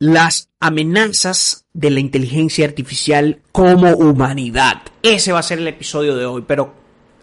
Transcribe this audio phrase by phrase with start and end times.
[0.00, 4.82] las amenazas de la inteligencia artificial como humanidad.
[5.02, 6.72] Ese va a ser el episodio de hoy, pero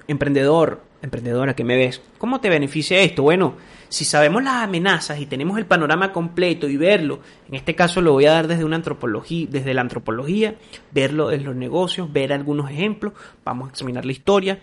[0.08, 3.24] emprendedor, emprendedora que me ves, ¿cómo te beneficia esto?
[3.24, 3.56] Bueno,
[3.88, 8.11] si sabemos las amenazas y tenemos el panorama completo y verlo, en este caso lo
[8.11, 10.55] voy a dar desde una antropología, desde la antropología,
[10.92, 13.14] verlo en los negocios, ver algunos ejemplos,
[13.46, 14.60] vamos a examinar la historia,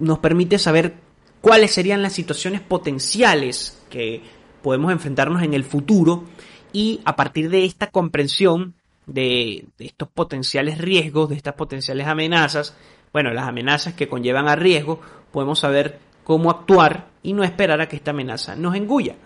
[0.00, 0.94] nos permite saber
[1.40, 4.20] cuáles serían las situaciones potenciales que
[4.62, 6.24] podemos enfrentarnos en el futuro
[6.72, 8.74] y a partir de esta comprensión
[9.06, 12.76] de, estos potenciales riesgos, de estas potenciales amenazas,
[13.12, 15.00] bueno, las amenazas que conllevan a riesgo,
[15.32, 19.16] podemos saber cómo actuar y no esperar a que esta amenaza nos engulla.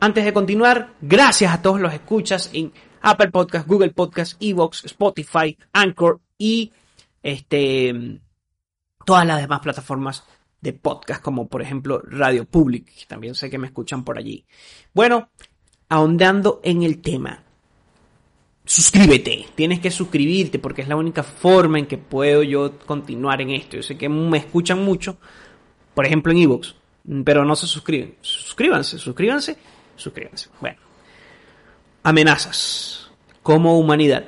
[0.00, 2.72] Antes de continuar, gracias a todos los escuchas en
[3.02, 6.72] Apple Podcast, Google Podcast, Evox, Spotify, Anchor y
[7.22, 8.20] este,
[9.04, 10.24] todas las demás plataformas
[10.60, 14.44] de podcast, como por ejemplo Radio Public, que también sé que me escuchan por allí.
[14.94, 15.30] Bueno,
[15.88, 17.42] ahondando en el tema.
[18.64, 23.50] Suscríbete, tienes que suscribirte porque es la única forma en que puedo yo continuar en
[23.50, 23.76] esto.
[23.76, 25.16] Yo sé que me escuchan mucho,
[25.94, 26.74] por ejemplo en Evox,
[27.24, 28.16] pero no se suscriben.
[28.20, 29.56] Suscríbanse, suscríbanse,
[29.96, 30.50] suscríbanse.
[30.60, 30.78] Bueno,
[32.02, 33.10] amenazas
[33.42, 34.24] como humanidad,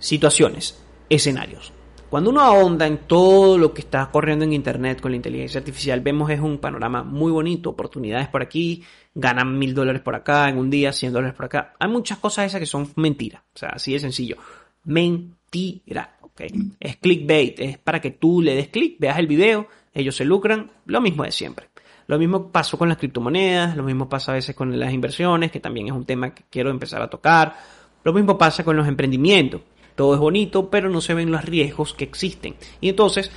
[0.00, 1.73] situaciones, escenarios.
[2.14, 6.00] Cuando uno ahonda en todo lo que está corriendo en Internet con la inteligencia artificial,
[6.00, 8.84] vemos es un panorama muy bonito, oportunidades por aquí,
[9.16, 11.74] ganan mil dólares por acá en un día, cien dólares por acá.
[11.76, 14.36] Hay muchas cosas esas que son mentiras, o sea, así de sencillo.
[14.84, 16.42] Mentira, ¿ok?
[16.78, 20.70] Es clickbait, es para que tú le des click, veas el video, ellos se lucran,
[20.86, 21.66] lo mismo de siempre.
[22.06, 25.58] Lo mismo pasó con las criptomonedas, lo mismo pasa a veces con las inversiones, que
[25.58, 27.56] también es un tema que quiero empezar a tocar.
[28.04, 29.62] Lo mismo pasa con los emprendimientos
[29.94, 32.56] todo es bonito, pero no se ven los riesgos que existen.
[32.80, 33.30] Y entonces,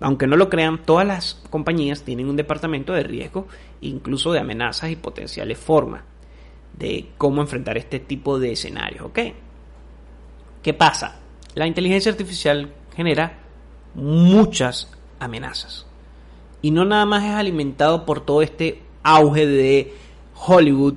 [0.00, 3.48] aunque no lo crean, todas las compañías tienen un departamento de riesgo,
[3.80, 6.02] incluso de amenazas y potenciales formas
[6.78, 9.18] de cómo enfrentar este tipo de escenarios, ¿ok?
[10.62, 11.20] ¿Qué pasa?
[11.54, 13.38] La inteligencia artificial genera
[13.94, 15.86] muchas amenazas.
[16.60, 19.94] Y no nada más es alimentado por todo este auge de
[20.34, 20.96] Hollywood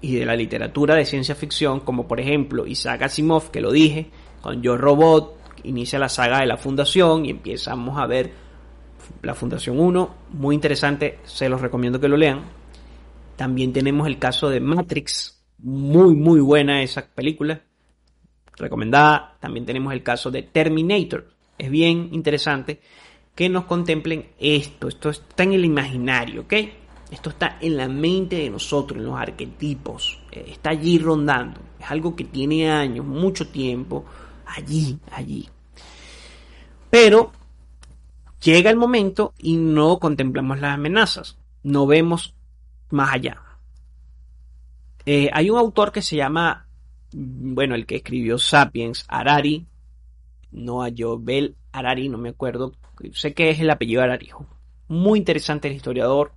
[0.00, 4.10] y de la literatura de ciencia ficción, como por ejemplo Isaac Asimov, que lo dije,
[4.42, 8.30] con Yo Robot, inicia la saga de la Fundación y empezamos a ver
[9.22, 12.42] la Fundación 1, muy interesante, se los recomiendo que lo lean.
[13.36, 17.62] También tenemos el caso de Matrix, muy muy buena esa película,
[18.56, 19.36] recomendada.
[19.40, 21.28] También tenemos el caso de Terminator,
[21.58, 22.80] es bien interesante
[23.34, 26.54] que nos contemplen esto, esto está en el imaginario, ¿ok?
[27.10, 30.18] Esto está en la mente de nosotros, en los arquetipos.
[30.32, 31.60] Eh, está allí rondando.
[31.78, 34.04] Es algo que tiene años, mucho tiempo,
[34.46, 35.48] allí, allí.
[36.90, 37.32] Pero
[38.42, 41.38] llega el momento y no contemplamos las amenazas.
[41.62, 42.34] No vemos
[42.90, 43.42] más allá.
[45.04, 46.66] Eh, hay un autor que se llama,
[47.12, 49.66] bueno, el que escribió Sapiens, Harari,
[50.50, 52.72] no a Jovel Harari, no me acuerdo,
[53.12, 54.30] sé que es el apellido Harari.
[54.88, 56.32] Muy interesante el historiador,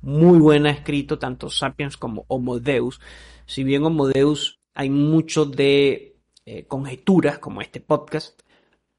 [0.00, 3.00] muy buena escrito, tanto Sapiens como Homo Deus.
[3.46, 6.16] Si bien Homo Deus hay mucho de
[6.46, 8.40] eh, conjeturas, como este podcast,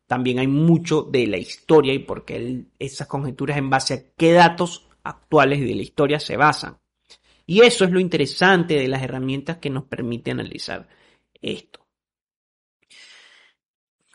[0.08, 4.88] también hay mucho de la historia y porque esas conjeturas en base a qué datos
[5.04, 6.80] actuales de la historia se basan.
[7.46, 10.88] Y eso es lo interesante de las herramientas que nos permite analizar
[11.42, 11.86] esto.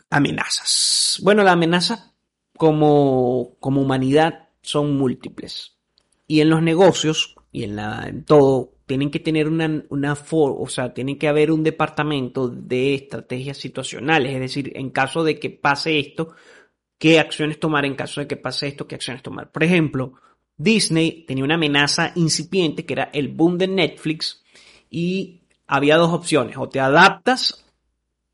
[0.09, 1.19] Amenazas.
[1.23, 2.13] Bueno, las amenazas
[2.55, 5.75] como, como humanidad son múltiples.
[6.27, 10.55] Y en los negocios y en, la, en todo, tienen que tener una, una for,
[10.59, 15.39] o sea, tienen que haber un departamento de estrategias situacionales, es decir, en caso de
[15.39, 16.35] que pase esto,
[16.97, 19.51] qué acciones tomar, en caso de que pase esto, qué acciones tomar.
[19.51, 20.13] Por ejemplo,
[20.57, 24.43] Disney tenía una amenaza incipiente que era el boom de Netflix
[24.89, 27.65] y había dos opciones, o te adaptas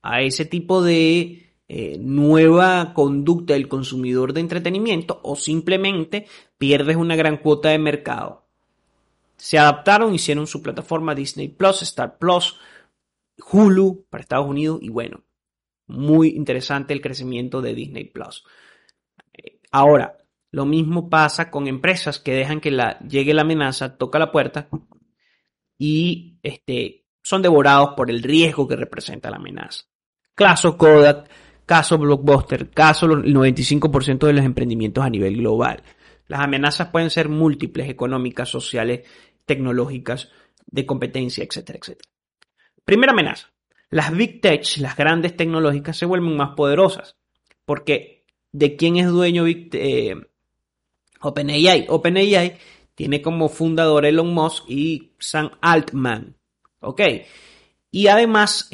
[0.02, 6.25] a ese tipo de eh, nueva conducta del consumidor de entretenimiento o simplemente
[6.61, 8.45] pierdes una gran cuota de mercado.
[9.35, 12.59] Se adaptaron, hicieron su plataforma Disney Plus, Star Plus,
[13.51, 15.23] Hulu para Estados Unidos y bueno,
[15.87, 18.43] muy interesante el crecimiento de Disney Plus.
[19.72, 20.19] Ahora,
[20.52, 24.69] lo mismo pasa con empresas que dejan que la, llegue la amenaza, toca la puerta
[25.79, 29.85] y este, son devorados por el riesgo que representa la amenaza.
[30.35, 31.28] Caso Kodak,
[31.66, 35.81] caso Blockbuster, caso el 95% de los emprendimientos a nivel global.
[36.28, 39.08] Las amenazas pueden ser múltiples, económicas, sociales,
[39.46, 40.29] tecnológicas,
[40.66, 42.09] de competencia, etcétera, etcétera.
[42.85, 43.52] Primera amenaza.
[43.90, 47.18] Las big tech, las grandes tecnológicas, se vuelven más poderosas.
[47.66, 50.16] Porque, ¿de quién es dueño eh,
[51.20, 51.85] OpenAI?
[51.90, 52.58] OpenAI
[52.96, 56.38] tiene como fundador Elon Musk y Sam Altman.
[56.79, 57.02] ¿Ok?
[57.91, 58.70] Y además,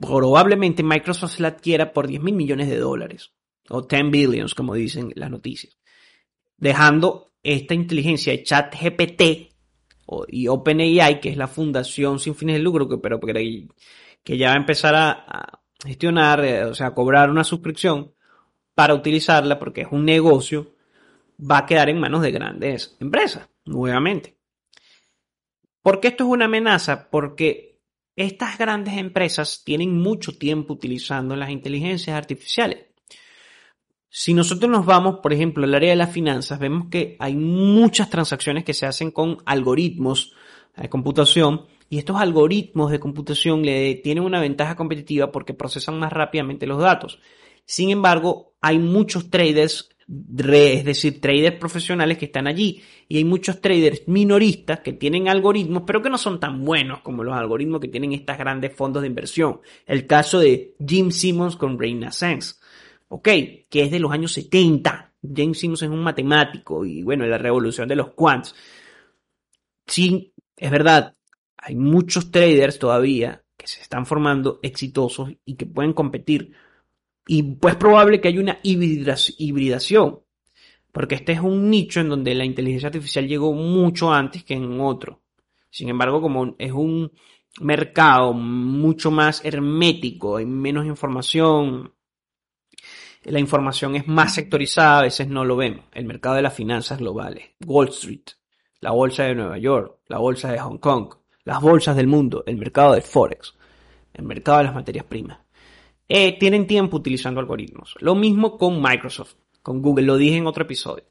[0.00, 3.32] probablemente Microsoft la adquiera por 10 mil millones de dólares,
[3.68, 5.76] o 10 billions, como dicen las noticias,
[6.62, 9.52] dejando esta inteligencia de chat GPT
[10.28, 14.54] y OpenAI, que es la fundación sin fines de lucro, que, pero que ya va
[14.54, 18.14] a empezar a, gestionar, eh, o sea, a cobrar una suscripción
[18.76, 20.76] para utilizarla, porque es un negocio,
[21.36, 24.38] va a quedar en manos de grandes empresas, nuevamente.
[25.82, 27.10] ¿Por qué esto es una amenaza?
[27.10, 27.80] Porque
[28.14, 32.91] estas grandes empresas tienen mucho tiempo utilizando las inteligencias artificiales.
[34.14, 38.10] Si nosotros nos vamos, por ejemplo, al área de las finanzas, vemos que hay muchas
[38.10, 40.34] transacciones que se hacen con algoritmos
[40.76, 46.12] de computación y estos algoritmos de computación le tienen una ventaja competitiva porque procesan más
[46.12, 47.20] rápidamente los datos.
[47.64, 53.62] Sin embargo, hay muchos traders, es decir, traders profesionales que están allí y hay muchos
[53.62, 57.88] traders minoristas que tienen algoritmos pero que no son tan buenos como los algoritmos que
[57.88, 59.62] tienen estos grandes fondos de inversión.
[59.86, 62.56] El caso de Jim Simmons con Renaissance
[63.12, 63.28] ok,
[63.68, 65.12] que es de los años 70.
[65.22, 68.54] James Simmons es un matemático y bueno, la revolución de los quants.
[69.86, 71.14] Sí, es verdad,
[71.58, 76.52] hay muchos traders todavía que se están formando exitosos y que pueden competir.
[77.26, 80.20] Y pues probable que haya una hibridación,
[80.90, 84.80] porque este es un nicho en donde la inteligencia artificial llegó mucho antes que en
[84.80, 85.20] otro.
[85.68, 87.12] Sin embargo, como es un
[87.60, 91.92] mercado mucho más hermético, hay menos información,
[93.24, 95.84] la información es más sectorizada, a veces no lo vemos.
[95.92, 98.24] El mercado de las finanzas globales, Wall Street,
[98.80, 101.14] la bolsa de Nueva York, la bolsa de Hong Kong,
[101.44, 103.54] las bolsas del mundo, el mercado de Forex,
[104.12, 105.38] el mercado de las materias primas.
[106.08, 107.94] Eh, tienen tiempo utilizando algoritmos.
[108.00, 111.04] Lo mismo con Microsoft, con Google, lo dije en otro episodio.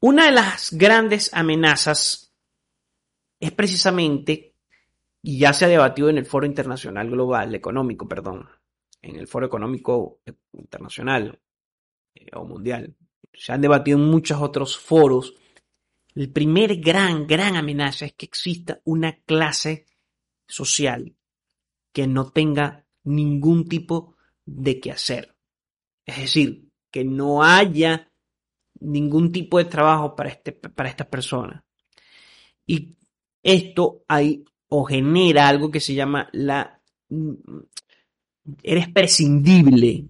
[0.00, 2.34] Una de las grandes amenazas
[3.38, 4.56] es precisamente,
[5.22, 8.48] y ya se ha debatido en el Foro Internacional Global, Económico, perdón,
[9.02, 10.20] en el Foro Económico
[10.52, 11.38] Internacional
[12.14, 12.94] eh, o Mundial.
[13.34, 15.34] Se han debatido en muchos otros foros.
[16.14, 19.86] El primer gran, gran amenaza es que exista una clase
[20.46, 21.16] social
[21.92, 25.34] que no tenga ningún tipo de quehacer.
[26.06, 28.10] Es decir, que no haya
[28.80, 31.62] ningún tipo de trabajo para, este, para estas personas.
[32.66, 32.96] Y
[33.42, 36.80] esto hay o genera algo que se llama la
[38.62, 40.06] eres prescindible.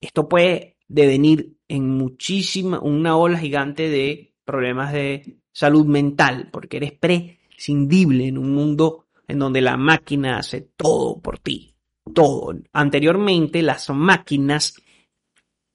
[0.00, 6.92] Esto puede devenir en muchísima, una ola gigante de problemas de salud mental, porque eres
[6.92, 11.74] prescindible en un mundo en donde la máquina hace todo por ti.
[12.12, 12.54] Todo.
[12.72, 14.74] Anteriormente las máquinas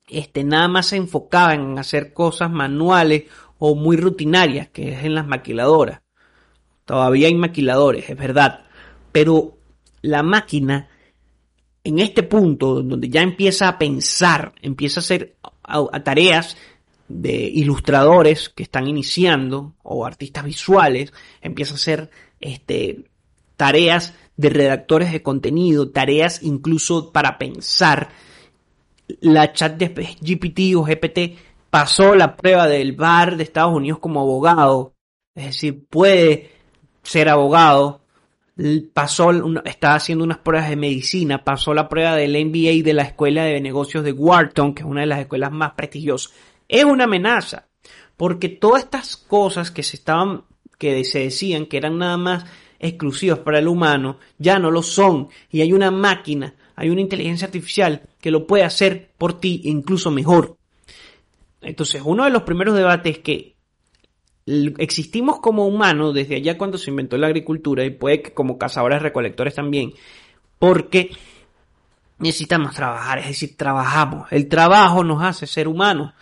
[0.10, 3.26] este, nada más se enfocaban en hacer cosas manuales
[3.60, 6.02] o muy rutinarias, que es en las maquiladoras.
[6.86, 8.66] Todavía hay maquiladores, es verdad.
[9.12, 9.58] Pero
[10.02, 10.90] la máquina
[11.90, 15.36] en este punto, donde ya empieza a pensar, empieza a hacer
[16.04, 16.58] tareas
[17.08, 22.10] de ilustradores que están iniciando o artistas visuales, empieza a hacer
[22.40, 23.06] este,
[23.58, 28.10] tareas de redactores de contenido, tareas incluso para pensar.
[29.22, 29.88] La chat de
[30.22, 31.38] GPT o GPT
[31.70, 34.94] pasó la prueba del bar de Estados Unidos como abogado,
[35.36, 36.52] es decir, puede
[37.04, 38.02] ser abogado,
[38.94, 39.32] pasó,
[39.66, 43.62] estaba haciendo unas pruebas de medicina, pasó la prueba del MBA de la Escuela de
[43.62, 46.34] Negocios de Wharton, que es una de las escuelas más prestigiosas.
[46.68, 47.68] Es una amenaza,
[48.18, 50.44] porque todas estas cosas que se estaban,
[50.78, 52.46] que se decían que eran nada más
[52.80, 57.46] exclusivas para el humano, ya no lo son, y hay una máquina, hay una inteligencia
[57.46, 60.58] artificial que lo puede hacer por ti incluso mejor.
[61.62, 63.56] Entonces, uno de los primeros debates es que
[64.78, 69.02] existimos como humanos desde allá cuando se inventó la agricultura y puede que como cazadores
[69.02, 69.94] recolectores también,
[70.58, 71.12] porque
[72.20, 74.32] necesitamos trabajar, es decir, trabajamos.
[74.32, 76.14] El trabajo nos hace ser humanos.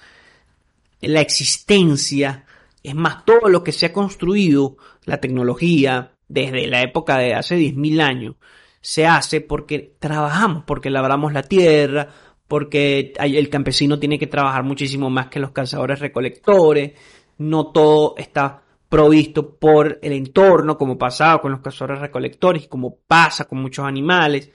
[1.01, 2.45] La existencia,
[2.83, 7.57] es más, todo lo que se ha construido, la tecnología, desde la época de hace
[7.57, 8.35] 10.000 años,
[8.81, 12.09] se hace porque trabajamos, porque labramos la tierra,
[12.47, 16.93] porque el campesino tiene que trabajar muchísimo más que los cazadores recolectores,
[17.37, 22.95] no todo está provisto por el entorno, como pasaba con los cazadores recolectores y como
[22.95, 24.51] pasa con muchos animales,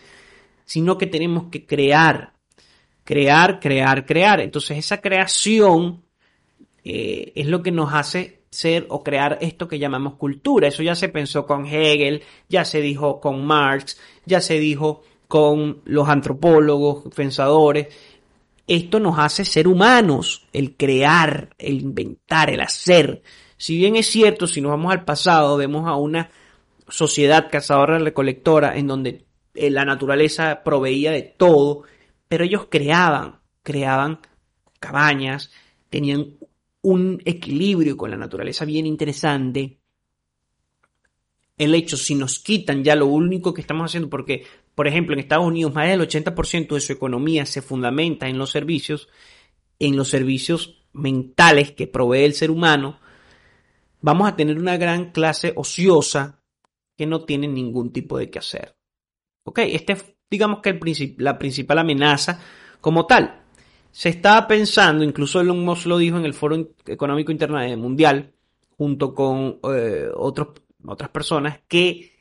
[0.65, 2.33] sino que tenemos que crear,
[3.05, 4.41] crear, crear, crear.
[4.41, 6.03] Entonces esa creación
[6.85, 10.69] eh, es lo que nos hace ser o crear esto que llamamos cultura.
[10.69, 15.81] Eso ya se pensó con Hegel, ya se dijo con Marx, ya se dijo con
[15.85, 17.89] los antropólogos, pensadores,
[18.67, 23.23] esto nos hace ser humanos, el crear, el inventar, el hacer.
[23.57, 26.31] Si bien es cierto, si nos vamos al pasado, vemos a una
[26.89, 31.85] sociedad cazadora-recolectora en donde eh, la naturaleza proveía de todo,
[32.29, 34.21] pero ellos creaban, creaban
[34.79, 35.51] cabañas,
[35.91, 36.39] tenían
[36.83, 39.79] un equilibrio con la naturaleza bien interesante.
[41.57, 45.21] El hecho, si nos quitan ya lo único que estamos haciendo, porque, por ejemplo, en
[45.21, 49.09] Estados Unidos más del 80% de su economía se fundamenta en los servicios,
[49.79, 52.99] en los servicios mentales que provee el ser humano,
[54.01, 56.43] vamos a tener una gran clase ociosa
[56.97, 58.77] que no tiene ningún tipo de qué hacer.
[59.45, 60.79] Ok, este es, digamos que
[61.19, 62.41] la principal amenaza
[62.81, 63.43] como tal.
[63.91, 68.35] Se estaba pensando, incluso Elon Musk lo dijo en el Foro Económico Internacional Mundial,
[68.79, 72.12] junto con eh, otras personas, que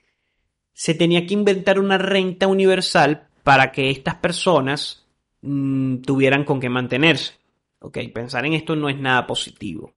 [0.73, 5.05] se tenía que inventar una renta universal para que estas personas
[5.41, 7.33] mm, tuvieran con qué mantenerse.
[7.79, 9.93] Ok, pensar en esto no es nada positivo.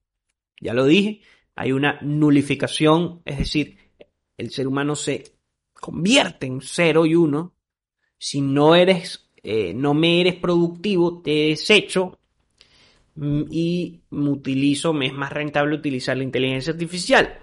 [0.60, 1.20] Ya lo dije,
[1.54, 3.78] hay una nulificación, es decir,
[4.36, 5.34] el ser humano se
[5.74, 7.54] convierte en cero y uno.
[8.18, 12.18] Si no eres, eh, no me eres productivo, te desecho
[13.16, 17.38] mm, y me utilizo, me es más rentable utilizar la inteligencia artificial.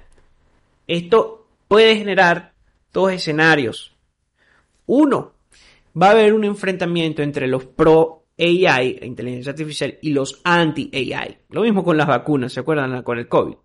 [0.87, 2.53] Esto puede generar
[2.91, 3.95] dos escenarios.
[4.85, 5.33] Uno,
[5.99, 11.39] va a haber un enfrentamiento entre los pro AI, inteligencia artificial, y los anti-AI.
[11.49, 13.03] Lo mismo con las vacunas, ¿se acuerdan?
[13.03, 13.55] Con el COVID.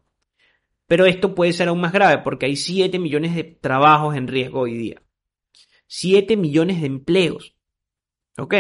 [0.86, 4.60] Pero esto puede ser aún más grave porque hay 7 millones de trabajos en riesgo
[4.60, 5.02] hoy día.
[5.86, 7.54] 7 millones de empleos.
[8.38, 8.54] ¿Ok?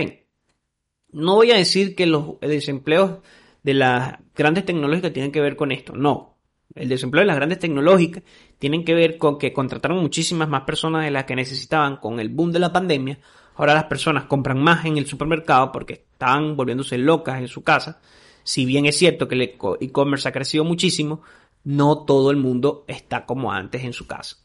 [1.12, 3.18] No voy a decir que los desempleos
[3.62, 5.94] de las grandes tecnológicas tienen que ver con esto.
[5.94, 6.35] No.
[6.74, 8.22] El desempleo de las grandes tecnológicas
[8.58, 12.28] tienen que ver con que contrataron muchísimas más personas de las que necesitaban con el
[12.28, 13.18] boom de la pandemia.
[13.54, 18.00] Ahora las personas compran más en el supermercado porque están volviéndose locas en su casa.
[18.42, 19.42] Si bien es cierto que el
[19.80, 21.22] e-commerce ha crecido muchísimo,
[21.64, 24.36] no todo el mundo está como antes en su casa.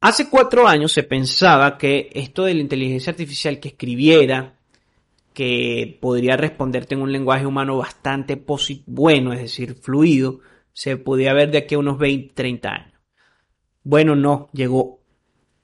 [0.00, 4.54] Hace cuatro años se pensaba que esto de la inteligencia artificial que escribiera,
[5.34, 8.42] que podría responderte en un lenguaje humano bastante
[8.86, 10.40] bueno, es decir, fluido,
[10.76, 13.00] se podía ver de aquí a unos 20, 30 años.
[13.82, 15.00] Bueno, no, llegó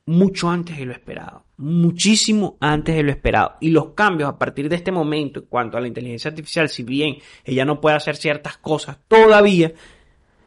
[0.06, 3.56] mucho antes de lo esperado, muchísimo antes de lo esperado.
[3.60, 6.82] Y los cambios a partir de este momento en cuanto a la inteligencia artificial, si
[6.82, 9.74] bien ella no puede hacer ciertas cosas todavía,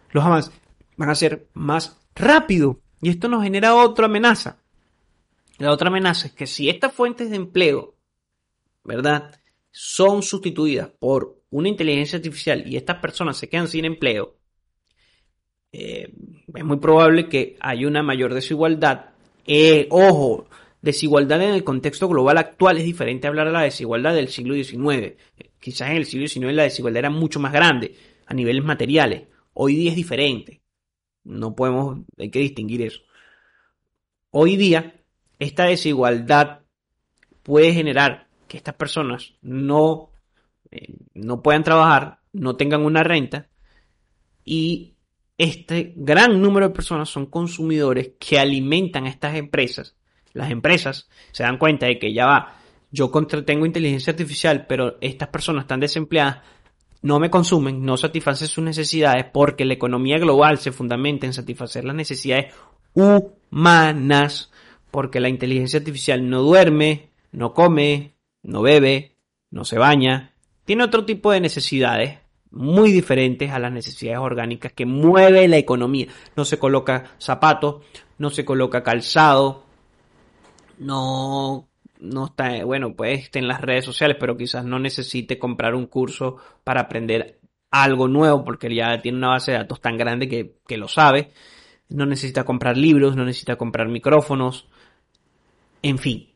[0.10, 0.52] los avances
[0.98, 2.80] van a ser más rápido.
[3.04, 4.58] Y esto nos genera otra amenaza.
[5.60, 7.94] La otra amenaza es que si estas fuentes de empleo,
[8.84, 9.40] ¿verdad?
[9.70, 14.38] Son sustituidas por una inteligencia artificial y estas personas se quedan sin empleo,
[15.78, 16.14] eh,
[16.54, 19.08] es muy probable que haya una mayor desigualdad.
[19.46, 20.48] Eh, ojo,
[20.82, 24.54] desigualdad en el contexto global actual es diferente a hablar de la desigualdad del siglo
[24.54, 25.18] XIX.
[25.60, 27.94] Quizás en el siglo XIX la desigualdad era mucho más grande
[28.26, 29.24] a niveles materiales.
[29.54, 30.62] Hoy día es diferente.
[31.26, 33.02] No podemos, hay que distinguir eso.
[34.32, 34.96] Hoy día,
[35.40, 36.62] esta desigualdad
[37.44, 40.12] puede generar que estas personas no,
[40.72, 43.50] eh, no puedan trabajar, no tengan una renta
[44.46, 44.95] y
[45.38, 49.96] este gran número de personas son consumidores que alimentan a estas empresas.
[50.34, 52.58] Las empresas se dan cuenta de que ya va,
[52.92, 53.12] yo
[53.46, 56.42] tengo inteligencia artificial, pero estas personas están desempleadas,
[57.02, 61.86] no me consumen, no satisfacen sus necesidades porque la economía global se fundamenta en satisfacer
[61.86, 62.54] las necesidades
[62.94, 64.52] humanas,
[64.92, 69.18] porque la inteligencia artificial no duerme, no come, no bebe,
[69.52, 72.20] no se baña, tiene otro tipo de necesidades
[72.56, 76.08] muy diferentes a las necesidades orgánicas que mueve la economía.
[76.36, 77.84] No se coloca zapatos,
[78.18, 79.64] no se coloca calzado,
[80.80, 81.68] no
[82.00, 85.88] no está, bueno, pues esté en las redes sociales, pero quizás no necesite comprar un
[85.88, 87.40] curso para aprender
[87.72, 91.32] algo nuevo, porque ya tiene una base de datos tan grande que, que lo sabe.
[91.90, 94.68] No necesita comprar libros, no necesita comprar micrófonos,
[95.82, 96.36] en fin.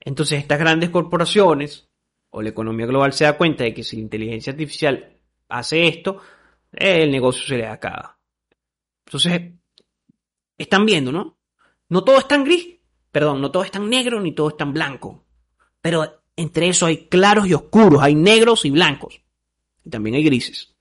[0.00, 1.88] Entonces estas grandes corporaciones
[2.30, 5.17] o la economía global se da cuenta de que si la inteligencia artificial
[5.48, 6.20] hace esto,
[6.72, 8.18] el negocio se le acaba.
[9.06, 9.52] Entonces,
[10.56, 11.38] están viendo, ¿no?
[11.88, 12.76] No todo es tan gris.
[13.10, 15.24] Perdón, no todo es tan negro ni todo es tan blanco.
[15.80, 19.20] Pero entre eso hay claros y oscuros, hay negros y blancos.
[19.84, 20.74] Y también hay grises.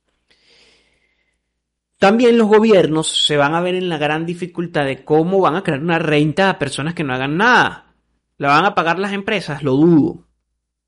[1.98, 5.64] También los gobiernos se van a ver en la gran dificultad de cómo van a
[5.64, 7.96] crear una renta a personas que no hagan nada.
[8.38, 9.64] ¿La van a pagar las empresas?
[9.64, 10.28] Lo dudo.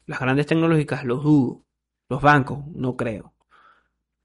[0.06, 1.64] Las grandes tecnológicas, lo dudo.
[2.10, 3.34] Los bancos, no creo.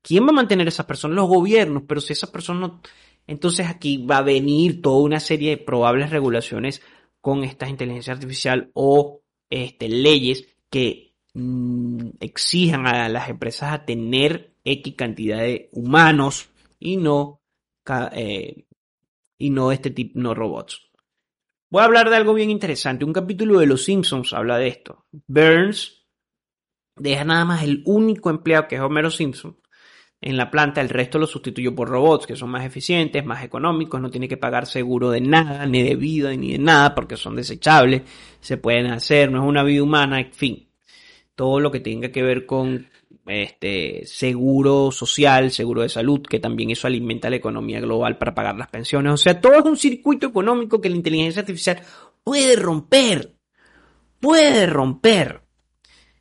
[0.04, 1.16] ¿Quién va a mantener a esas personas?
[1.16, 2.80] Los gobiernos, pero si esas personas no...
[3.26, 6.82] Entonces aquí va a venir toda una serie de probables regulaciones
[7.22, 14.52] con esta inteligencia artificial o este, leyes que mm, exijan a las empresas a tener
[14.62, 17.40] X cantidad de humanos y no
[18.12, 18.66] eh,
[19.38, 20.82] y no este tipo, no robots.
[21.70, 23.06] Voy a hablar de algo bien interesante.
[23.06, 25.06] Un capítulo de Los Simpsons habla de esto.
[25.26, 26.06] Burns
[26.94, 29.56] deja nada más el único empleado que es Homero Simpson
[30.20, 34.00] en la planta, el resto lo sustituyó por robots que son más eficientes, más económicos,
[34.00, 37.36] no tiene que pagar seguro de nada, ni de vida, ni de nada, porque son
[37.36, 38.02] desechables,
[38.40, 40.68] se pueden hacer, no es una vida humana, en fin.
[41.34, 42.88] Todo lo que tenga que ver con
[43.26, 48.56] este seguro social, seguro de salud, que también eso alimenta la economía global para pagar
[48.56, 49.12] las pensiones.
[49.12, 51.80] O sea, todo es un circuito económico que la inteligencia artificial
[52.22, 53.34] puede romper.
[54.20, 55.42] Puede romper.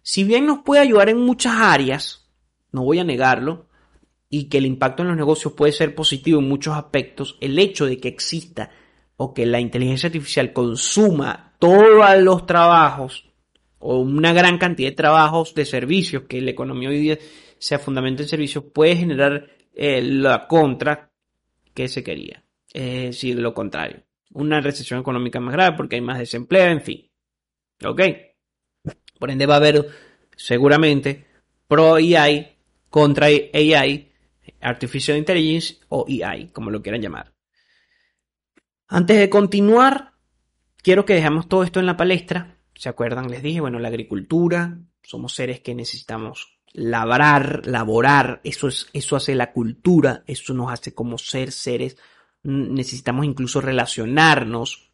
[0.02, 2.30] Si bien nos puede ayudar en muchas áreas,
[2.72, 3.70] no voy a negarlo,
[4.36, 7.86] y que el impacto en los negocios puede ser positivo en muchos aspectos, el hecho
[7.86, 8.72] de que exista
[9.16, 13.32] o que la inteligencia artificial consuma todos los trabajos
[13.78, 17.20] o una gran cantidad de trabajos de servicios, que la economía hoy día
[17.60, 21.12] sea fundamental en servicios, puede generar eh, la contra
[21.76, 22.44] que se quería.
[22.74, 24.02] Es decir, lo contrario.
[24.32, 27.08] Una recesión económica más grave porque hay más desempleo, en fin.
[27.86, 28.02] ¿Ok?
[29.20, 29.86] Por ende va a haber
[30.36, 31.28] seguramente
[31.68, 32.58] pro AI
[32.90, 34.10] contra AI
[34.62, 37.34] Artificial Intelligence o AI, como lo quieran llamar.
[38.88, 40.14] Antes de continuar,
[40.82, 42.58] quiero que dejemos todo esto en la palestra.
[42.76, 43.30] ¿Se acuerdan?
[43.30, 49.36] Les dije, bueno, la agricultura, somos seres que necesitamos labrar, laborar, eso, es, eso hace
[49.36, 51.98] la cultura, eso nos hace como ser seres,
[52.44, 54.92] necesitamos incluso relacionarnos,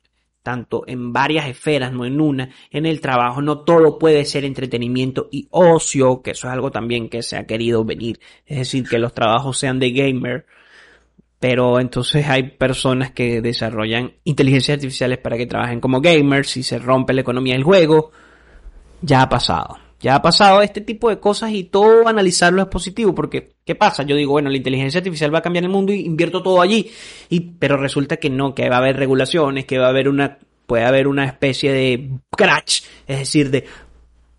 [0.50, 5.28] tanto en varias esferas, no en una, en el trabajo, no todo puede ser entretenimiento
[5.32, 8.98] y ocio, que eso es algo también que se ha querido venir, es decir, que
[8.98, 10.48] los trabajos sean de gamer,
[11.40, 16.80] pero entonces hay personas que desarrollan inteligencias artificiales para que trabajen como gamers y se
[16.80, 18.10] rompe la economía del juego,
[19.04, 19.89] ya ha pasado.
[20.00, 24.04] Ya ha pasado este tipo de cosas y todo analizarlo es positivo porque ¿qué pasa?
[24.04, 26.90] Yo digo, bueno, la inteligencia artificial va a cambiar el mundo y invierto todo allí,
[27.30, 30.40] y, pero resulta que no, que va a haber regulaciones, que va a haber una,
[30.66, 33.66] puede haber una especie de crash, es decir, de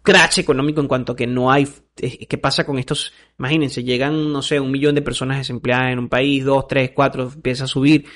[0.03, 3.13] crash económico en cuanto que no hay, ¿qué pasa con estos?
[3.39, 7.31] Imagínense, llegan, no sé, un millón de personas desempleadas en un país, dos, tres, cuatro,
[7.35, 8.07] empieza a subir,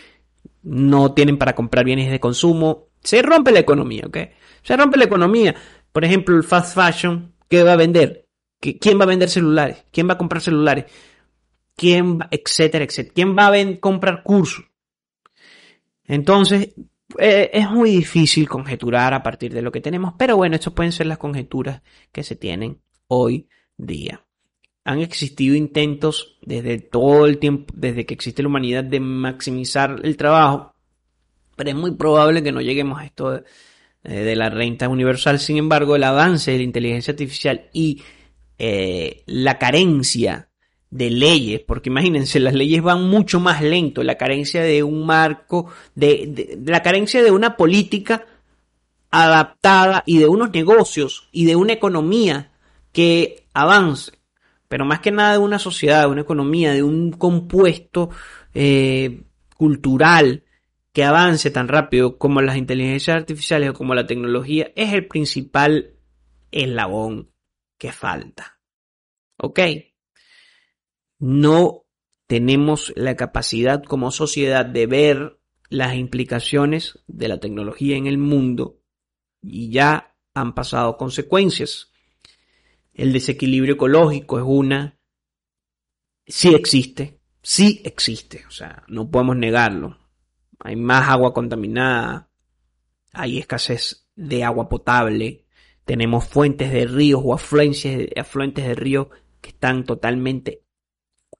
[0.62, 4.18] no tienen para comprar bienes de consumo, se rompe la economía, ¿ok?
[4.62, 5.54] Se rompe la economía.
[5.92, 8.26] Por ejemplo, el fast fashion, ¿Qué va a vender?
[8.58, 9.84] ¿Quién va a vender celulares?
[9.92, 10.86] ¿Quién va a comprar celulares?
[11.76, 13.14] ¿Quién va, etcétera, etcétera?
[13.14, 14.64] ¿Quién va a comprar cursos?
[16.02, 16.74] Entonces,
[17.16, 20.90] eh, es muy difícil conjeturar a partir de lo que tenemos, pero bueno, estas pueden
[20.90, 24.26] ser las conjeturas que se tienen hoy día.
[24.82, 30.16] Han existido intentos desde todo el tiempo, desde que existe la humanidad, de maximizar el
[30.16, 30.74] trabajo,
[31.54, 33.44] pero es muy probable que no lleguemos a esto
[34.04, 35.40] de la renta universal.
[35.40, 38.02] Sin embargo, el avance de la inteligencia artificial y
[38.58, 40.48] eh, la carencia
[40.90, 45.66] de leyes, porque imagínense, las leyes van mucho más lento, la carencia de un marco,
[45.96, 48.26] de, la carencia de una política
[49.10, 52.52] adaptada y de unos negocios y de una economía
[52.92, 54.12] que avance,
[54.68, 58.10] pero más que nada de una sociedad, de una economía, de un compuesto
[58.54, 59.22] eh,
[59.56, 60.43] cultural
[60.94, 65.98] que avance tan rápido como las inteligencias artificiales o como la tecnología es el principal
[66.52, 67.32] eslabón
[67.78, 68.60] que falta.
[69.36, 69.58] ¿Ok?
[71.18, 71.84] No
[72.28, 78.80] tenemos la capacidad como sociedad de ver las implicaciones de la tecnología en el mundo
[79.42, 81.90] y ya han pasado consecuencias.
[82.92, 85.00] El desequilibrio ecológico es una,
[86.24, 90.03] sí existe, sí existe, o sea, no podemos negarlo
[90.64, 92.28] hay más agua contaminada,
[93.12, 95.44] hay escasez de agua potable,
[95.84, 99.08] tenemos fuentes de ríos o afluentes, afluentes de ríos
[99.42, 100.62] que están totalmente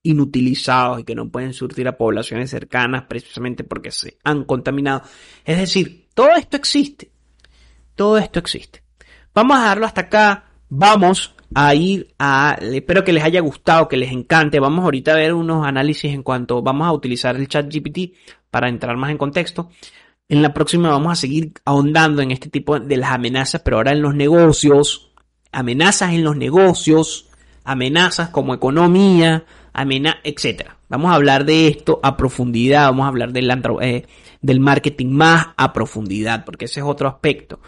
[0.02, 5.02] inutilizados y que no pueden surtir a poblaciones cercanas precisamente porque se han contaminado.
[5.46, 7.10] Es decir, todo esto existe.
[7.94, 8.82] Todo esto existe.
[9.32, 10.50] Vamos a darlo hasta acá.
[10.68, 12.58] Vamos a ir a...
[12.60, 14.60] Espero que les haya gustado, que les encante.
[14.60, 18.12] Vamos ahorita a ver unos análisis en cuanto vamos a utilizar el chat GPT
[18.54, 19.68] para entrar más en contexto.
[20.28, 23.90] En la próxima vamos a seguir ahondando en este tipo de las amenazas, pero ahora
[23.90, 25.10] en los negocios,
[25.50, 27.28] amenazas en los negocios,
[27.64, 30.70] amenazas como economía, amenazas, etc.
[30.88, 34.06] Vamos a hablar de esto a profundidad, vamos a hablar del, eh,
[34.40, 37.58] del marketing más a profundidad, porque ese es otro aspecto.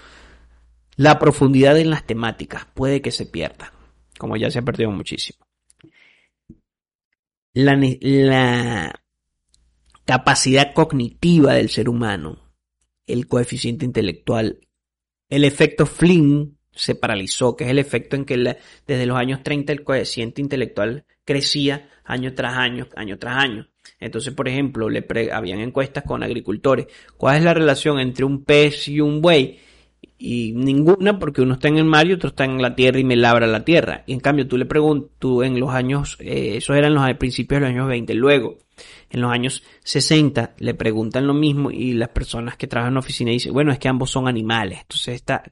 [0.94, 3.72] La profundidad en las temáticas puede que se pierda,
[4.18, 5.44] como ya se ha perdido muchísimo.
[7.54, 9.00] La, la,
[10.06, 12.54] capacidad cognitiva del ser humano,
[13.06, 14.60] el coeficiente intelectual.
[15.28, 19.72] El efecto Flynn se paralizó, que es el efecto en que desde los años 30
[19.72, 23.68] el coeficiente intelectual crecía año tras año, año tras año.
[23.98, 26.86] Entonces, por ejemplo, le habían encuestas con agricultores.
[27.16, 29.58] ¿Cuál es la relación entre un pez y un buey?
[30.18, 33.04] Y ninguna, porque uno está en el mar y otro está en la tierra y
[33.04, 34.02] me labra la tierra.
[34.06, 37.60] Y en cambio, tú le preguntas, tú en los años, eh, esos eran los principios
[37.60, 38.14] de los años 20.
[38.14, 38.56] Luego,
[39.10, 43.00] en los años 60, le preguntan lo mismo y las personas que trabajan en la
[43.00, 44.80] oficina dicen, bueno, es que ambos son animales.
[44.80, 45.42] Entonces, esta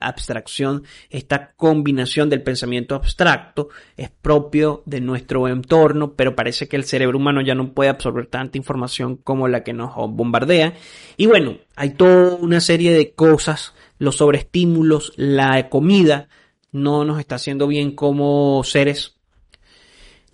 [0.00, 6.84] abstracción, esta combinación del pensamiento abstracto es propio de nuestro entorno, pero parece que el
[6.84, 10.74] cerebro humano ya no puede absorber tanta información como la que nos bombardea.
[11.16, 16.28] Y bueno, hay toda una serie de cosas, los sobreestímulos, la comida
[16.72, 19.16] no nos está haciendo bien como seres.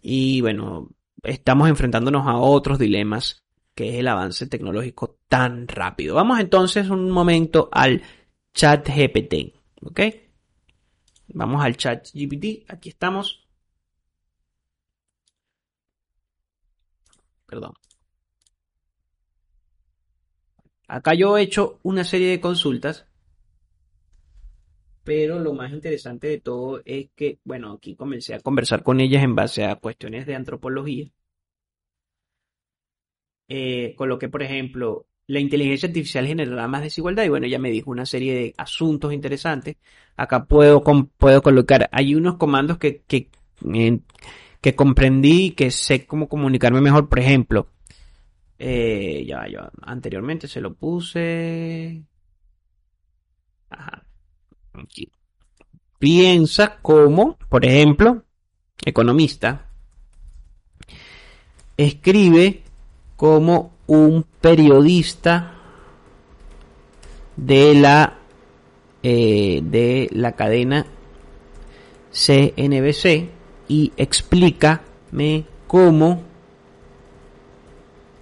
[0.03, 0.89] Y bueno,
[1.23, 3.43] estamos enfrentándonos a otros dilemas
[3.75, 6.15] que es el avance tecnológico tan rápido.
[6.15, 8.03] Vamos entonces un momento al
[8.53, 9.55] chat GPT.
[9.83, 10.01] ¿Ok?
[11.29, 12.65] Vamos al chat GPT.
[12.69, 13.47] Aquí estamos.
[17.47, 17.73] Perdón.
[20.89, 23.07] Acá yo he hecho una serie de consultas.
[25.11, 29.25] Pero lo más interesante de todo es que, bueno, aquí comencé a conversar con ellas
[29.25, 31.11] en base a cuestiones de antropología.
[33.49, 37.91] Eh, coloqué, por ejemplo, la inteligencia artificial generará más desigualdad y bueno, ya me dijo
[37.91, 39.79] una serie de asuntos interesantes.
[40.17, 40.81] Acá puedo,
[41.19, 43.31] puedo colocar, hay unos comandos que, que,
[44.61, 47.69] que comprendí que sé cómo comunicarme mejor, por ejemplo,
[48.61, 49.45] eh, ya,
[49.83, 52.05] anteriormente se lo puse.
[53.71, 54.10] Ajá.
[55.99, 58.23] Piensa como, por ejemplo,
[58.85, 59.67] economista,
[61.77, 62.63] escribe
[63.17, 65.55] como un periodista
[67.37, 68.19] de la
[69.03, 70.85] eh, de la cadena
[72.13, 73.31] CNBC
[73.69, 76.23] y explícame cómo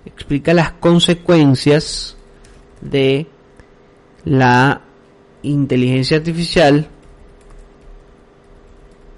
[0.05, 2.17] explica las consecuencias
[2.81, 3.27] de
[4.25, 4.83] la
[5.51, 6.89] inteligencia artificial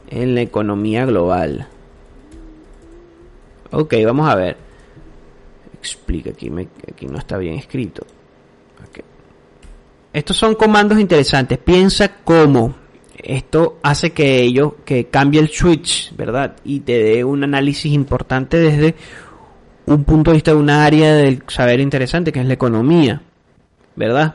[0.08, 1.68] en la economía global.
[3.70, 4.70] Ok, vamos a ver
[5.80, 6.50] explica, aquí,
[6.90, 8.06] aquí no está bien escrito.
[10.12, 11.56] Estos son comandos interesantes.
[11.58, 12.74] Piensa cómo
[13.16, 16.56] esto hace que ello, que cambie el switch, ¿verdad?
[16.64, 18.96] Y te dé un análisis importante desde
[19.86, 23.22] un punto de vista de una área del saber interesante, que es la economía,
[23.94, 24.34] ¿verdad?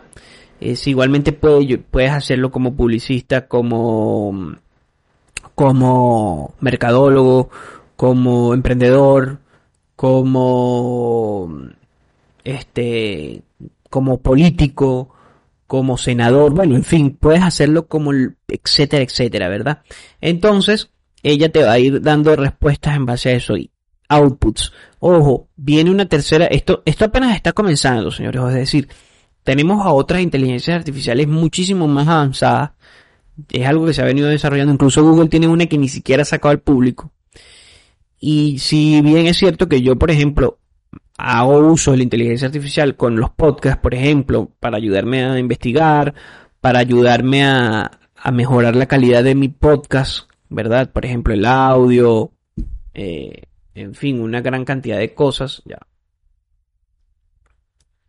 [0.60, 4.56] Es, igualmente puedes hacerlo como publicista, como,
[5.54, 7.50] como mercadólogo,
[7.96, 9.40] como emprendedor,
[9.96, 11.50] como
[12.44, 13.42] este
[13.90, 15.16] como político,
[15.68, 18.12] como senador, bueno, en fin, puedes hacerlo como
[18.48, 19.84] etcétera, etcétera, ¿verdad?
[20.22, 20.90] Entonces,
[21.24, 23.72] ella te va a ir dando respuestas en base a eso y
[24.10, 24.74] outputs.
[25.00, 28.90] Ojo, viene una tercera, esto esto apenas está comenzando, señores, es decir,
[29.46, 32.72] tenemos a otras inteligencias artificiales muchísimo más avanzadas.
[33.50, 36.26] Es algo que se ha venido desarrollando, incluso Google tiene una que ni siquiera ha
[36.26, 37.14] sacado al público
[38.28, 40.58] y si bien es cierto que yo, por ejemplo,
[41.18, 46.16] hago uso de la inteligencia artificial con los podcasts, por ejemplo, para ayudarme a investigar,
[46.60, 48.00] para ayudarme a,
[48.34, 50.92] mejorar la calidad de mi podcast, ¿verdad?
[50.92, 52.32] Por ejemplo, el audio,
[52.96, 53.44] eh,
[53.76, 55.78] en fin, una gran cantidad de cosas, ya.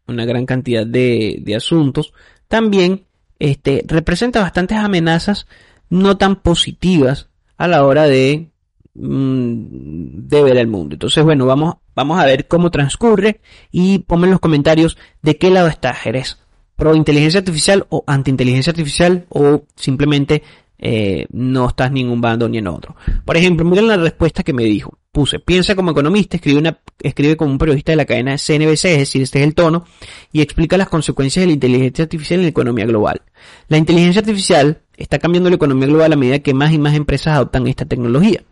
[0.09, 2.13] Una gran cantidad de, de asuntos.
[2.49, 3.05] También,
[3.39, 5.47] este, representa bastantes amenazas
[5.89, 8.51] no tan positivas a la hora de
[8.99, 10.95] Mm, de ver el mundo.
[10.95, 13.41] Entonces, bueno, vamos, vamos a ver cómo transcurre
[13.71, 16.39] y ponme en los comentarios de qué lado está Jerez.
[16.77, 20.43] Pro inteligencia artificial o anti inteligencia artificial o simplemente
[20.79, 22.97] eh, no estás ni en un bando ni en otro.
[23.25, 24.99] Por ejemplo, miren la respuesta que me dijo.
[25.11, 29.39] Puse, piensa como economista, escribe como un periodista de la cadena CNBC, es decir, este
[29.39, 29.87] es el tono,
[30.31, 33.23] y explica las consecuencias de la inteligencia artificial en la economía global.
[33.69, 37.35] La inteligencia artificial está cambiando la economía global a medida que más y más empresas
[37.35, 38.43] adoptan esta tecnología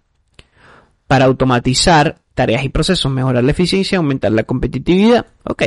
[1.06, 5.26] para automatizar tareas y procesos, mejorar la eficiencia, aumentar la competitividad.
[5.44, 5.64] Ok.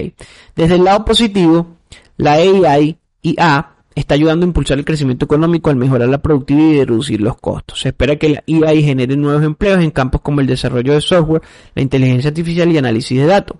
[0.55, 1.77] Desde el lado positivo,
[2.17, 6.85] la AI IA está ayudando a impulsar el crecimiento económico al mejorar la productividad y
[6.85, 7.79] reducir los costos.
[7.81, 11.41] Se espera que la AI genere nuevos empleos en campos como el desarrollo de software,
[11.73, 13.57] la inteligencia artificial y análisis de datos.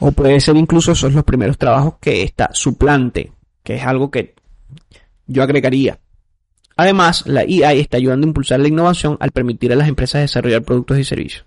[0.00, 4.34] O puede ser incluso esos los primeros trabajos que esta suplante, que es algo que
[5.28, 6.00] yo agregaría.
[6.76, 10.62] Además, la IA está ayudando a impulsar la innovación al permitir a las empresas desarrollar
[10.62, 11.44] productos y servicios.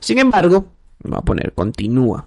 [0.00, 2.26] Sin embargo, voy a poner continúa.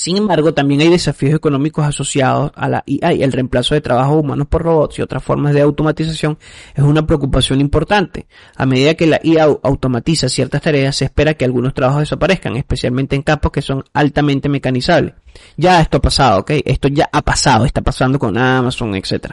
[0.00, 4.22] Sin embargo, también hay desafíos económicos asociados a la IA y el reemplazo de trabajos
[4.22, 6.38] humanos por robots y otras formas de automatización
[6.76, 8.28] es una preocupación importante.
[8.54, 13.16] A medida que la IA automatiza ciertas tareas, se espera que algunos trabajos desaparezcan, especialmente
[13.16, 15.14] en campos que son altamente mecanizables.
[15.56, 16.52] Ya esto ha pasado, ¿ok?
[16.64, 19.32] Esto ya ha pasado, está pasando con Amazon, etc.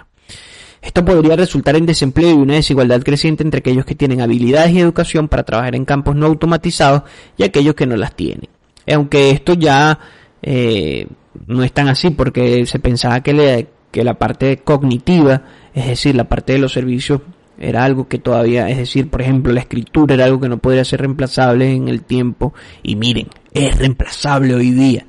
[0.81, 4.79] Esto podría resultar en desempleo y una desigualdad creciente entre aquellos que tienen habilidades y
[4.79, 7.03] educación para trabajar en campos no automatizados
[7.37, 8.49] y aquellos que no las tienen.
[8.87, 9.99] Aunque esto ya
[10.47, 11.07] eh,
[11.47, 15.41] no es tan así porque se pensaba que, que la parte cognitiva,
[15.73, 17.21] es decir, la parte de los servicios
[17.57, 20.85] era algo que todavía, es decir, por ejemplo, la escritura era algo que no podría
[20.85, 22.53] ser reemplazable en el tiempo
[22.83, 25.07] y miren, es reemplazable hoy día.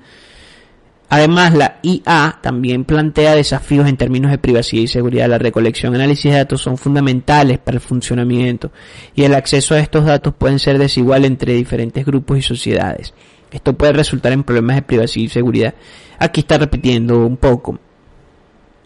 [1.10, 5.28] Además, la IA también plantea desafíos en términos de privacidad y seguridad.
[5.28, 8.72] La recolección y análisis de datos son fundamentales para el funcionamiento
[9.14, 13.14] y el acceso a estos datos pueden ser desigual entre diferentes grupos y sociedades.
[13.50, 15.74] Esto puede resultar en problemas de privacidad y seguridad.
[16.18, 17.78] Aquí está repitiendo un poco.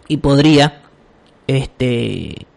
[0.07, 0.81] Y podría,
[1.47, 2.47] este,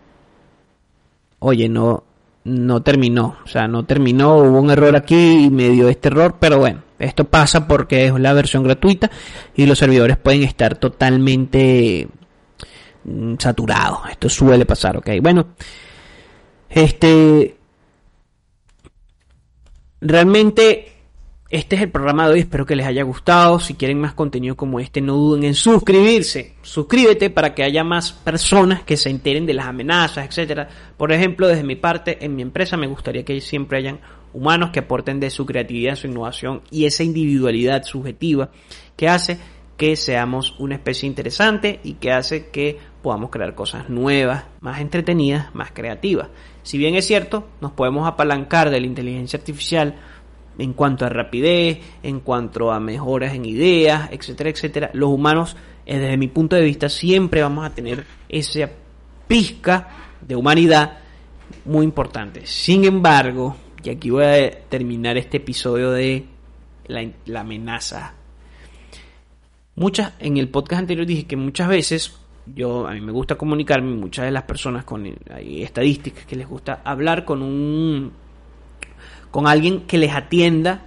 [1.39, 2.05] oye, no,
[2.45, 3.39] no terminó.
[3.45, 6.83] O sea, no terminó, hubo un error aquí y me dio este error, pero bueno,
[6.99, 9.11] esto pasa porque es la versión gratuita
[9.55, 12.09] y los servidores pueden estar totalmente
[13.05, 14.01] mm, saturados.
[14.11, 15.11] Esto suele pasar, ok.
[15.23, 15.49] Bueno,
[16.69, 17.57] este,
[20.01, 20.94] realmente
[21.51, 23.61] este es el programa de hoy, espero que les haya gustado.
[23.61, 26.55] Si quieren más contenido como este, no duden en suscribirse.
[26.63, 30.69] Suscríbete para que haya más personas que se enteren de las amenazas, etcétera.
[30.97, 34.01] Por ejemplo, desde mi parte, en mi empresa me gustaría que siempre hayan
[34.33, 38.51] humanos que aporten de su creatividad, su innovación y esa individualidad subjetiva
[38.97, 39.39] que hace
[39.77, 45.55] que seamos una especie interesante y que hace que podamos crear cosas nuevas, más entretenidas,
[45.55, 46.29] más creativas.
[46.63, 49.97] Si bien es cierto, nos podemos apalancar de la inteligencia artificial
[50.59, 54.91] en cuanto a rapidez, en cuanto a mejoras en ideas, etcétera, etcétera.
[54.93, 58.71] Los humanos, eh, desde mi punto de vista, siempre vamos a tener esa
[59.27, 59.89] pizca
[60.21, 60.99] de humanidad
[61.65, 62.47] muy importante.
[62.47, 66.25] Sin embargo, y aquí voy a terminar este episodio de
[66.87, 68.15] la, amenaza.
[69.77, 73.95] Muchas, en el podcast anterior dije que muchas veces yo a mí me gusta comunicarme,
[73.95, 78.13] muchas de las personas con hay estadísticas que les gusta hablar con un
[79.35, 80.85] con alguien que les atienda,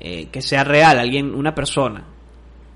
[0.00, 2.02] eh, que sea real, alguien, una persona.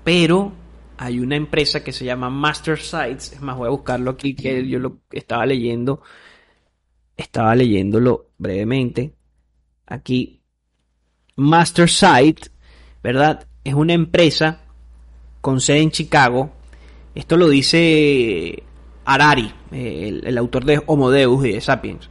[0.03, 0.51] Pero
[0.95, 4.67] hay una empresa que se llama Master Sites, es más, voy a buscarlo aquí, que
[4.67, 6.03] yo lo estaba leyendo,
[7.15, 9.15] estaba leyéndolo brevemente.
[9.87, 10.39] Aquí,
[11.35, 12.51] Master Site,
[13.01, 13.47] ¿verdad?
[13.63, 14.61] Es una empresa
[15.41, 16.51] con sede en Chicago.
[17.15, 18.61] Esto lo dice
[19.03, 22.07] Harari, el, el, autor de Homo Deus y de Sapiens.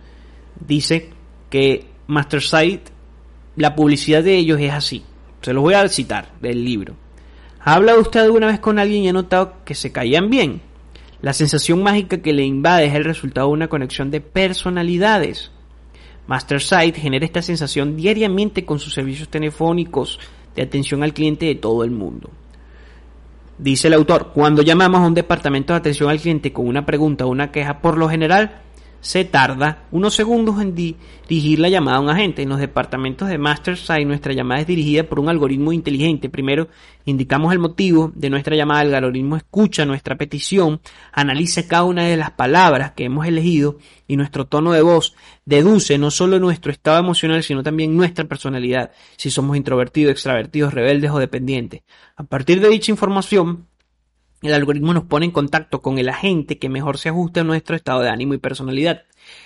[0.59, 1.11] Dice
[1.49, 2.96] que Master Site
[3.57, 5.03] la publicidad de ellos es así.
[5.41, 6.95] Se los voy a citar del libro.
[7.61, 10.61] ¿Ha hablado usted alguna vez con alguien y ha notado que se caían bien?
[11.23, 15.51] La sensación mágica que le invade es el resultado de una conexión de personalidades.
[16.27, 20.21] MasterSite genera esta sensación diariamente con sus servicios telefónicos
[20.55, 22.31] de atención al cliente de todo el mundo.
[23.59, 27.25] Dice el autor, cuando llamamos a un departamento de atención al cliente con una pregunta
[27.25, 28.61] o una queja, por lo general
[29.01, 32.43] se tarda unos segundos en dirigir la llamada a un agente.
[32.43, 36.29] En los departamentos de MasterSite nuestra llamada es dirigida por un algoritmo inteligente.
[36.29, 36.69] Primero
[37.05, 40.81] indicamos el motivo de nuestra llamada, el algoritmo escucha nuestra petición,
[41.13, 43.79] analiza cada una de las palabras que hemos elegido
[44.09, 48.91] y nuestro tono de voz deduce no solo nuestro estado emocional, sino también nuestra personalidad,
[49.17, 51.83] si somos introvertidos, extravertidos, rebeldes o dependientes.
[52.17, 53.67] A partir de dicha información,
[54.43, 57.75] el algoritmo nos pone en contacto con el agente que mejor se ajuste a nuestro
[57.75, 59.05] estado de ánimo y personalidad.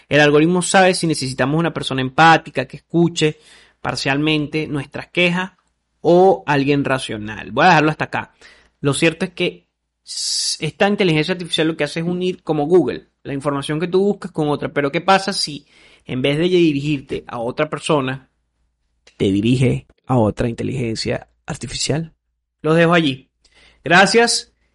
[0.08, 3.38] El algoritmo sabe si necesitamos una persona empática que escuche
[3.80, 5.52] parcialmente nuestras quejas
[6.00, 7.52] o alguien racional.
[7.52, 8.32] Voy a dejarlo hasta acá.
[8.80, 9.68] Lo cierto es que
[10.58, 14.32] esta inteligencia artificial lo que hace es unir como Google la información que tú buscas
[14.32, 14.70] con otra.
[14.72, 15.66] Pero ¿qué pasa si
[16.04, 18.30] en vez de dirigirte a otra persona,
[19.16, 22.14] te dirige a otra inteligencia artificial?
[22.62, 23.30] Los dejo allí.
[23.84, 24.49] Gracias